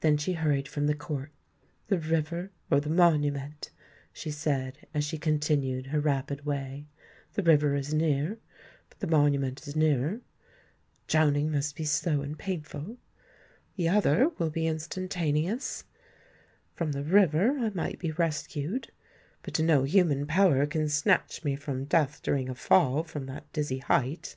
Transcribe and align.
Then 0.00 0.16
she 0.16 0.32
hurried 0.32 0.66
from 0.66 0.86
the 0.86 0.94
court. 0.94 1.30
"The 1.88 1.98
river—or 1.98 2.80
the 2.80 2.88
Monument," 2.88 3.70
she 4.10 4.30
said, 4.30 4.86
as 4.94 5.04
she 5.04 5.18
continued 5.18 5.88
her 5.88 6.00
rapid 6.00 6.46
way: 6.46 6.86
"the 7.34 7.42
river 7.42 7.74
is 7.74 7.92
near—but 7.92 9.00
the 9.00 9.06
Monument 9.06 9.68
is 9.68 9.76
nearer. 9.76 10.22
Drowning 11.06 11.52
must 11.52 11.76
be 11.76 11.84
slow 11.84 12.22
and 12.22 12.38
painful—the 12.38 13.88
other 13.90 14.30
will 14.38 14.48
be 14.48 14.66
instantaneous. 14.66 15.84
From 16.72 16.92
the 16.92 17.04
river 17.04 17.58
I 17.58 17.68
might 17.74 17.98
be 17.98 18.10
rescued; 18.12 18.90
but 19.42 19.60
no 19.60 19.84
human 19.84 20.26
power 20.26 20.64
can 20.64 20.88
snatch 20.88 21.44
me 21.44 21.56
from 21.56 21.84
death 21.84 22.22
during 22.22 22.48
a 22.48 22.54
fall 22.54 23.02
from 23.04 23.26
that 23.26 23.52
dizzy 23.52 23.80
height." 23.80 24.36